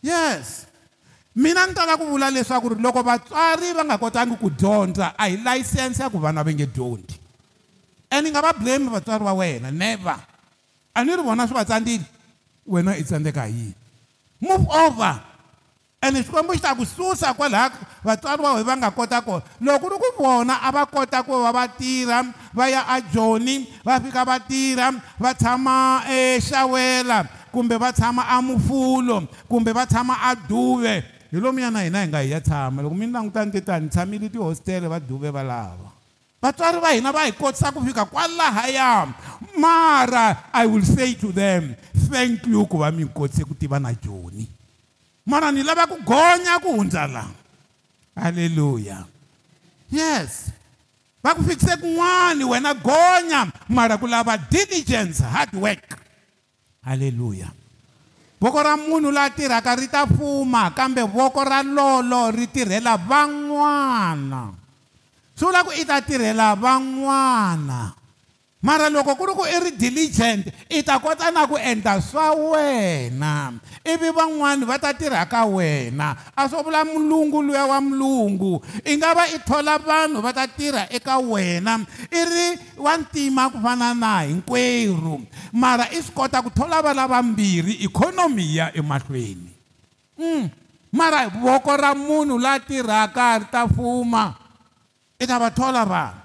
[0.00, 0.64] yes
[1.36, 5.28] mina ni tala ku vula leswaku ri loko vatswari va nga kotangi ku dyondza a
[5.28, 7.16] hi layisense ya ku vana va nge dyondzi
[8.10, 10.16] and i nga va blame vatswari va wena never
[10.96, 12.04] a ni ri vona swi va tsandzile
[12.66, 13.68] wena i tsandzeka hi
[14.40, 15.30] move over
[16.06, 17.70] ene xikwembu xi ta ku susa kwalaha
[18.06, 21.18] vatswari va we va nga kota kona loko ku ri ku vona a va kota
[21.26, 22.18] ku va va tirha
[22.58, 24.88] va ya ajoni va fika va tirha
[25.22, 25.76] va tshama
[26.18, 27.18] exawela
[27.54, 29.16] kumbe va tshama amufulo
[29.50, 30.94] kumbe va tshama aduve
[31.30, 34.86] hi lomuyana hina hi nga hi ya tshama loko mi ni langutani titani tshamile tihostele
[34.90, 35.86] vaduve valava
[36.42, 39.06] vatswari va hina va hi kotisa ku fika kwalahaya
[39.62, 41.70] mara i will say to them
[42.10, 44.48] thank you ku va mi kotise ku tiva na joni
[45.26, 47.30] mara ni lava ku gonya ku hundza lawa
[48.18, 49.06] halleluya
[49.92, 50.50] yes
[51.22, 55.86] va ku fikise kun'wani wena gonya mara ku lava diligence hard work
[56.82, 57.46] halleluya
[58.42, 64.50] voko ra munhu loyi tirhaka ri ta fuma kambe voko ra lolo ri tirhela van'wana
[65.38, 68.01] swi vula ku i ta tirhela van'wana
[68.62, 72.30] mara loko ku ri ku i ri diligent i ta kota na ku endla swa
[72.30, 78.62] wena ivi van'wani va ta tirha ka wena a swo vula mulungu luya wa mulungu
[78.86, 82.48] i nga va i thola vanhu va ta tirha eka wena i ri
[82.78, 85.18] wa ntima ku fana na hinkwerhu
[85.50, 89.50] mara i swi kota ku thola va lavambirhi ikhonomi ya emahlweni
[90.22, 90.42] mm.
[90.94, 94.38] mara voko ra munhu la tirhaka ri ta fuma
[95.18, 96.21] i ta va thola vanhu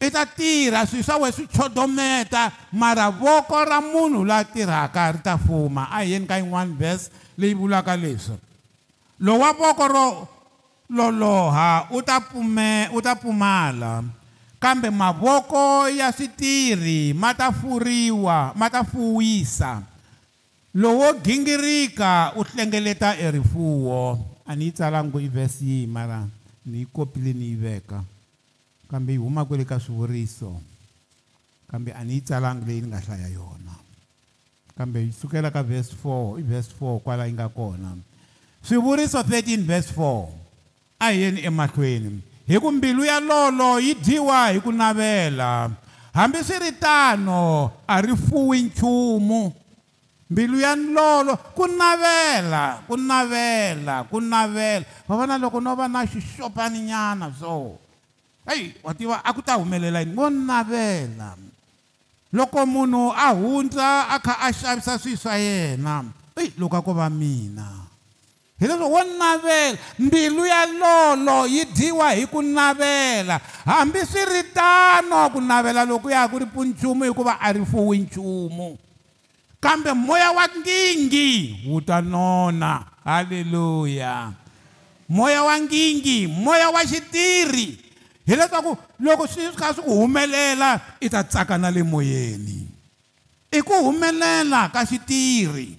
[0.00, 2.48] i ta tirha swi swa we swi chodometa
[2.80, 6.72] mara voko ra munhu loyi a tirhaka ri ta fuma a hi yeni ka yin'wani
[6.80, 7.10] vhese
[7.40, 8.36] leyi vulaka leswi
[9.24, 10.06] lowu wa voko ro
[10.96, 14.02] loloha u ta pume u ta pfumala
[14.58, 19.82] kambe mavoko ya switirhi ma ta furiwa ma ta fuwisa
[20.74, 24.16] lowo gingirika u hlengeleta erifuwo
[24.48, 26.24] a ni yi tsalangu i vhesi yihi mara
[26.66, 28.00] ni yi kopile ni yi veka
[28.90, 30.60] kambe yi huma kwele ka swivuriso
[31.70, 33.74] kambe a ni yi tsalangi leyi ni nga hlaya yona
[34.76, 37.94] kambe yi sukela ka vhesi 4 i vhesi 4 kwala yi nga kona
[38.62, 40.26] swivuriso 13 vhesi 4
[41.00, 45.70] a hi yeni emahlweni hi ku mbilu ya lolo yi dyiwa hi ku navela
[46.12, 49.52] hambiswiritano a ri fuwi nchumu
[50.30, 56.02] mbilu ya lolo ku navela ku navela ku navela va vona loko no va na
[56.06, 57.89] xixopaninyana swo so
[58.46, 61.36] heyi wa tiva a ku ta humelela yini ngo navela
[62.32, 65.94] loko munhu a hundza a kha a xavisa swilo swa yena
[66.38, 67.66] eyi loko a ko va mina
[68.58, 73.36] hi leswo wo navela mbilu ya lolo yi dyiwa hi ku navela
[73.68, 77.48] hambi swi ri tano ku navela loko ya ha ku ri pfu nchumu hikuva a
[77.52, 78.78] ri fuwi nchumu
[79.60, 84.32] kambe moya wa nkingi wu ta nona halleluya
[85.12, 87.89] moya wa nkingi moya wa xitirhi
[88.30, 92.58] hileswaku loko swi kha swi ku humelela i ta tsaka na le moyeni
[93.50, 95.70] i ku humelela ka xitirhi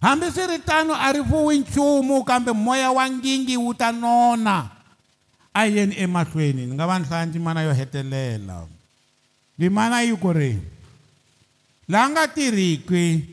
[0.00, 4.70] hambiswiritano a ri vuwi nchumu kambe moya wa ngingi wu ta nona
[5.54, 8.64] a yeni emahlweni ni nga va nihlaya ndzimana yo hetelela
[9.58, 10.56] ndzimana yi ku ri
[11.88, 13.28] laha nga tirhiki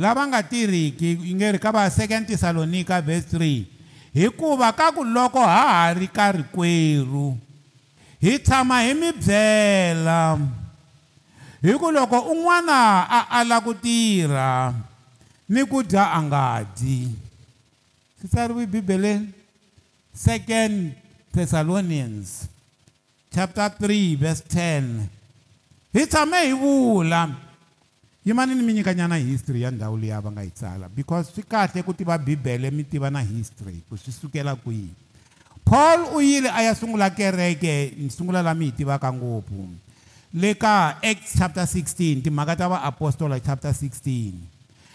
[0.00, 3.64] lava nga tirhiki yi nge ri ka va second thessalonika verse 3
[4.16, 7.36] hikuva ka ku loko ha ha ri karikwerhu
[8.22, 10.38] hi tshama hi mi byela
[11.62, 14.74] hi ku loko un'wana a ala ku tirha
[15.48, 16.44] ni ku dya a nga
[16.78, 17.14] dyi
[18.18, 19.30] swi tsariwe bibeleni
[20.14, 20.98] second
[21.30, 22.50] thessalonians
[23.30, 27.22] chapter 3 verse 10 hi tshame hi vula
[28.26, 31.42] yimani ni mi nyikanyana history ya ndhawu leyi a va nga yi tsala because swi
[31.46, 34.90] kahle ku tiva bibele mi tiva na history ku swi sukela kwihi
[35.68, 39.68] paul u yile a ya sungula kereke ni sungula lami hi tivaka ngopfu
[40.32, 44.32] le ka acts chapter 16 timhaka ta vaapostola chapter 16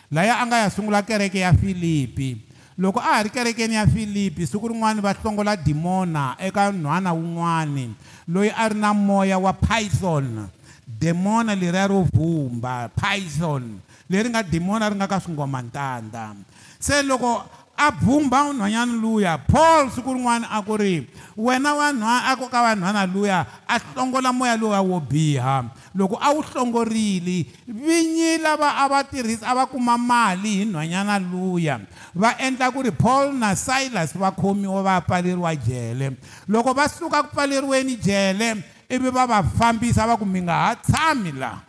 [0.10, 2.42] laya a nga ya sungula kereke ya filipi
[2.78, 7.94] loko a ha ri kerekeni ya filipi siku rin'wana va hlongola demona eka nhwana wun'wani
[8.28, 10.50] loyi a ri na moya wa python
[10.90, 13.78] demona leriya ro vhumba python
[14.10, 16.34] leri nga demona ri nga ka swingomantandha
[16.82, 22.36] se loko a bumba nhwanyana luya paul siku rin'wana a ku ri wena wanhwana a
[22.38, 25.66] ku ka vanhwana luya a hlongola moya lowuya wo biha
[25.96, 31.20] loko a wu hlongorile vinyi lava a va tirhisa a va kuma mali hi nhwanyana
[31.20, 31.80] luya
[32.16, 36.14] va endla ku ri paul na silas va khomiwa va ya pfaleriwa jele
[36.48, 40.76] loko va suka ku pfaleriweni jele ivi va va fambisa va ku mi nga ha
[40.76, 41.62] tshami laha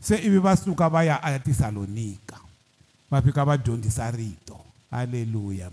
[0.00, 2.40] se ivi va suka va ya a ya tisalonika
[3.12, 4.49] va fika va dyondzisa rito
[4.90, 5.70] haleluya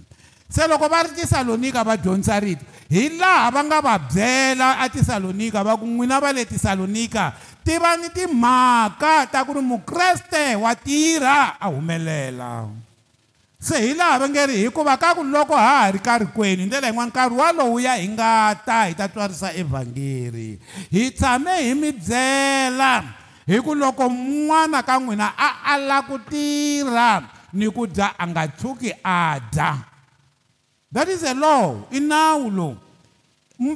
[0.47, 5.65] se loko va ri tisalonika va dyondzisa rito hi laha va nga va byela atisalonika
[5.65, 7.33] va ku n'wina va le tisalonika
[7.65, 12.71] ti va ni timhaka ta ku ri mukreste wa tirha a humelela
[13.59, 16.63] se hi laha va nge ri hikuva ka ku loko ha ha ri karhi kwenu
[16.63, 20.61] hi ndlela yin'wana nkarhi walowuya hi nga ta hi ta twarisa evhangeri
[20.93, 23.03] hi tshame hi mi byela
[23.43, 29.81] hi ku loko mun'wana ka n'wina a ala ku tirha nikudya anga tshuki adya
[30.93, 32.77] that is a law i nawu lowu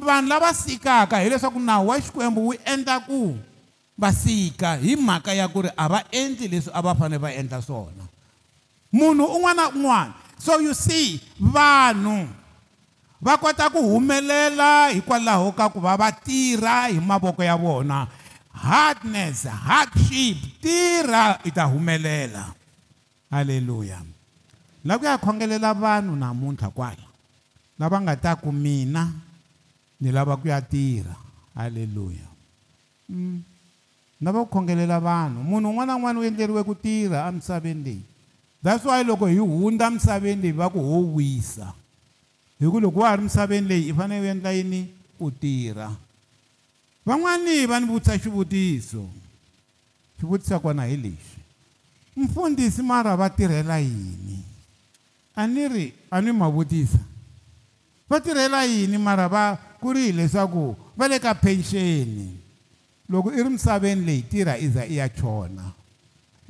[0.06, 3.42] vanhu lava sikaka hileswaku nawu wa xikwembu wu endla ku
[3.98, 7.30] va sika hi mhaka ya ku ri a va endli leswi a va fanele va
[7.34, 8.06] endla swona
[8.94, 11.18] munhu un'wana na un'wana so you see
[11.54, 12.30] vanhu
[13.26, 17.98] va kota ku humelela hikwalaho ka ku va va tirha hi mavoko ya vona
[18.66, 22.46] hardness hardship tirha i ta humelela
[23.32, 24.04] haleluya
[24.86, 27.06] la ku ya khongelela vanhu namuntlha kwala
[27.80, 29.04] lava nga ta ku mina
[30.04, 31.16] ni lava ku ya tirha
[31.56, 32.28] haleluya
[33.10, 33.40] mm.
[34.22, 38.04] lava ku khongelela vanhu munhu un'wana na un'wana u endleriwe ku tirha emisaveni leyi
[38.64, 41.68] that's why loko hi hundza misaveni leyi va ku ho wisa
[42.60, 44.82] hi ku loko wa ha ri misaveni leyi i fanele u endla yini
[45.24, 45.88] u tirha
[47.08, 49.04] van'wani va ni vutisa xivutiso
[50.20, 51.41] xivutiso kona hi lexi
[52.16, 54.39] mfundhisi mara va tirhela yini
[55.36, 56.99] a ni ri a ni ma vutisa
[58.09, 60.66] va tirhela yini mara va ku ri hileswaku
[60.97, 62.28] va le ka penxeni
[63.12, 65.66] loko i ri misaveni leyi tirha i za i ya chona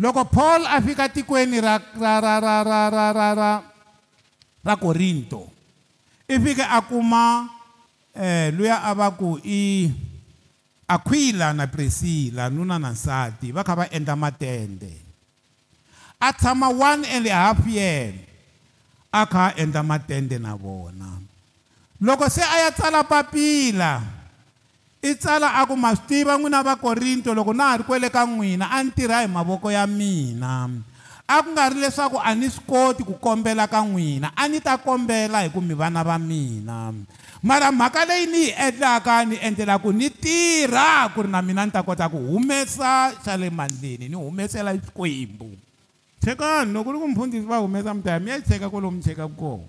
[0.02, 3.52] loko paul a fika tikweni ra ra ra ra ra ra ra ra
[4.68, 5.42] ra korinto
[6.28, 7.26] i fike a kuma
[8.12, 9.94] um luya a va ku i
[10.96, 14.94] aquila na priscila nuna na nsati va kha va endla matende
[16.22, 18.14] a tshama one and a half year
[19.12, 21.18] a kha a endla matende na vona
[22.00, 24.04] loko se a ya tsala papila
[25.04, 28.22] i tsala a ku ma swi tiva n'wina vakorinto loko na ha ri kwele ka
[28.30, 30.70] n'wina a ni tirha hi mavoko ya mina
[31.26, 34.62] a ku nga ri leswaku a ni swi koti ku kombela ka n'wina a ni
[34.62, 36.94] ta kombela hi ku mi vana va mina
[37.42, 41.66] mara mhaka leyi ni yi endlaka ni endlela ku ni tirha ku ri na mina
[41.66, 45.71] ni ta kota ku humesa xa le mandleni ni humesela xikwembu
[46.26, 49.28] chekani loko ni ku mufundhisi va humesa mi ta ya mi ya cheka kwalomu chekaka
[49.40, 49.64] kona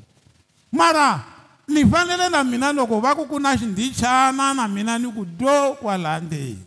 [0.73, 1.25] mara
[1.69, 5.75] ni fanele na mina loko va ku ku na xindichana na mina ni ku do
[5.81, 6.59] kwalaha ndzeni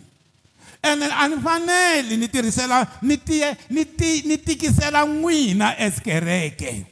[0.89, 6.85] ene a ni faneli ni tirhisela ni tiye ni ti ni tikisela n'wina as kereke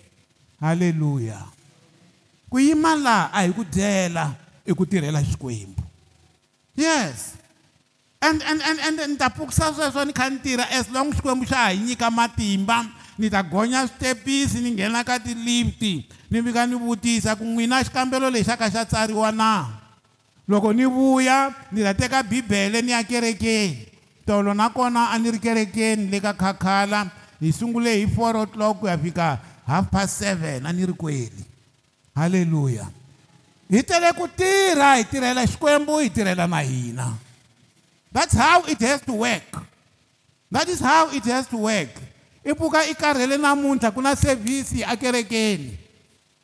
[0.62, 1.42] halleluya
[2.50, 4.26] ku yima laha a hi ku dyela
[4.70, 5.82] i ku tirhela xikwembu
[6.78, 7.33] yes
[8.30, 11.80] andandandande ni ta pfukisa sweswo ni kha ni tirha as long xikwembu xa ha yi
[11.90, 12.86] nyika matimba
[13.20, 15.82] ni ta gonya switepisi ni nghena ka ti-lift
[16.32, 19.50] ni vika ni vutisa ku n'wina xikambelo lexi a ka xa tsariwa na
[20.48, 23.88] loko ni vuya ni ta teka bibele ni ya kerekeni
[24.26, 27.12] tolo nakona a ni ri kerekeni le ka khakhala
[27.42, 31.44] hi sungule hi four o'clock ku ya fika half past seven a ni ri kweni
[32.16, 32.88] halleluya
[33.70, 37.08] hi tele ku tirha hi tirhela xikwembu hi tirhela na hina
[38.14, 39.42] That's how it has to work.
[40.54, 41.90] That is how it has to work.
[42.46, 45.78] Ipuka ikarhele namuntlha ku na sevhisi akerekeni.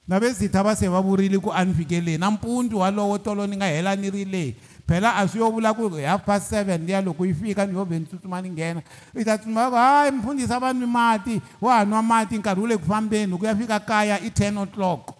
[0.10, 3.58] na vezitha va se va vurile ku a ni fikeleni na mpundu walowo tolo ni
[3.62, 4.56] nga hela ni ri leyi
[4.90, 7.76] phela a swi yo vula ku hi half past seven liya loko yi fika ni
[7.78, 8.82] yo ve ni tsutsuma ni nghena
[9.14, 12.68] i ta tsutsuma ku hayi mfundhisi va nwi mati wa ha nwa mati nkarhi wu
[12.74, 15.14] le ku fambeni loko ya fika kaya i ten o'clock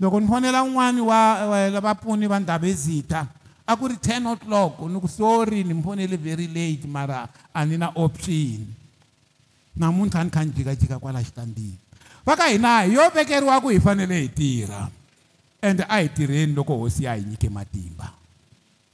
[0.00, 3.26] loko ni fonela un'wani wa vapfuni va ndhavezitha
[3.70, 7.78] a ku ri ten o'clock ni ku sorry ni mponele very late mara a ni
[7.78, 8.66] na option
[9.78, 11.78] namuntlha a ni kha ni jikajika kwala xitandini
[12.26, 14.90] va ka hina hi yo vekeriwa ku hi fanele hi tirha
[15.62, 18.10] ende a hi tirheni loko hosi ya hi nyike matimba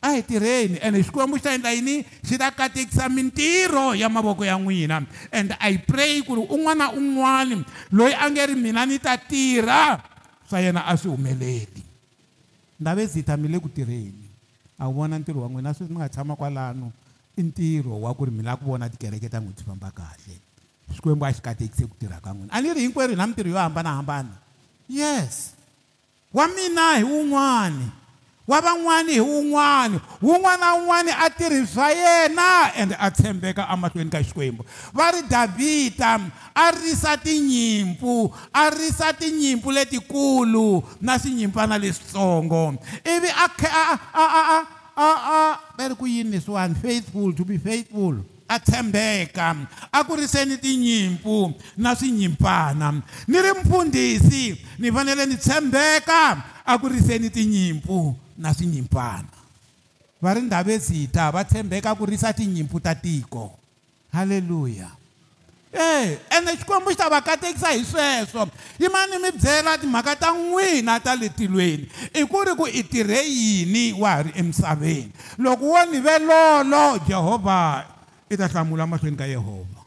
[0.05, 4.45] a hi tirheni ende xikwembu xi ta endla yini xi ta katekisa mintirho ya mavoko
[4.45, 5.01] ya n'wina
[5.33, 7.64] and i pray ku ri un'wana na un'wana
[7.97, 9.97] loyi a nge ri mina ni ta tirha
[10.49, 11.83] swa yena a swi humeleli
[12.81, 14.26] ndave zita mi le ku tirheni
[14.79, 16.93] a vona ntirho wa n'wina sweswi mi nga tshama kwalano
[17.33, 20.37] i ntirho wa ku ri mi lava ku vona tikereke ta n'witi famba kahle
[20.97, 23.51] xikwembu a xi katekise ku tirha ka n'wina a ni ri hinkwerhu hi na mintirho
[23.57, 24.35] yo hambanahambana
[24.89, 25.57] yes
[26.37, 27.89] wa mina hi wun'wani
[28.47, 34.22] wa van'wani hi wun'wani wun'wana na wun'wani a tirhisa yena ende a tshembeka amahlweni ka
[34.22, 36.20] xikwembu va ri davhida
[36.55, 42.74] a risa tinyimpfu a risa tinyimpfu letikulu na swinyimpfana leswitsongo
[43.16, 44.59] ivi a khe a a a a
[44.97, 48.14] a a va ri ku yini leswiwani faithful to be faithful
[48.49, 49.57] a tshembeka
[49.92, 58.14] a kuriseni tinyimpfu na swinyimpfana ni ri mpfundhisi ni fanele ni tshembeka a kuriseni tinyimpfu
[58.39, 58.55] na
[60.22, 63.53] va ri ndhavezita va tshembeka ku risa tinyimpfu ta tiko
[64.12, 64.89] halleluya
[65.68, 68.49] e ene xikwembu xi ta va katekisa hi sweswo
[68.80, 71.84] yimani mi byela timhaka ta n'wina ta le tilweni
[72.16, 76.97] i ku ri ku i tirhe yini wa ha ri emisaveni loko wo ni velolo
[77.07, 77.84] jehovha
[78.30, 79.82] i ta hlamula mahlweni ka yehovha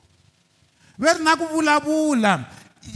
[1.00, 2.46] ve ri na ku vulavula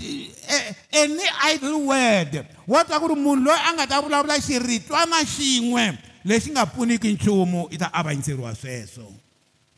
[0.01, 1.23] Eh, eh, any
[1.53, 2.33] idle word
[2.67, 5.85] wa twa ku ri munhu loyi a nga ta vulavula xiritwana xin'we
[6.27, 9.07] lexi nga pfuniki nchumu i ta avanyiseriwa sweswo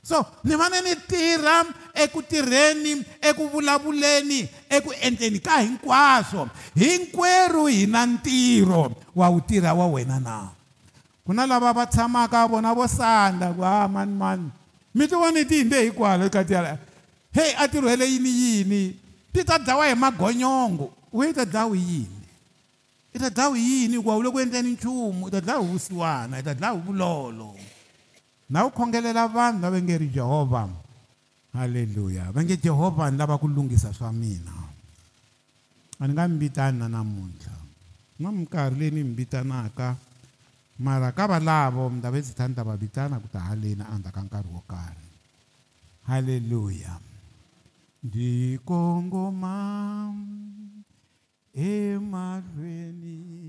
[0.01, 1.57] so ni fane ni tirha
[1.93, 8.81] eku tirheni eku vulavuleni eku endleni ka hinkwaswo hinkwerhu hi na ntirho
[9.15, 10.49] wa wu tirha wa wena na
[11.27, 14.49] ku na lava va tshamaka vona vo sandla ku ha ah, manimani
[14.95, 16.77] mi ti vone ti hindze hikwalo ka tiya
[17.35, 18.81] heyi a tirhwele yini yini
[19.35, 22.15] ti ta dlawa hi magonyongo u yi ta dlawi yini
[23.11, 26.43] i ta dlawi yini hikuva u le ku endleni nchumu i ta dlawi vusiwana i
[26.47, 27.51] ta dlawi vulolo
[28.47, 30.63] na u khongelela vanhu lava nge ri jehovha
[31.51, 34.55] halleluya va nge jehovha ni lava ku lunghisa swa mina
[35.99, 37.55] a ni nga mi vitani na namuntlha
[38.23, 39.99] na minkarhi leyi ni mi vitanaka
[40.79, 43.83] mara ka valavo mi ta ve ndzi ta ni ta va vitana ku ta haleni
[43.83, 45.03] a ndzhaka nkarhi wo karhi
[46.07, 47.03] halleluya
[48.07, 49.55] ndikongoma
[51.69, 53.44] emahlweni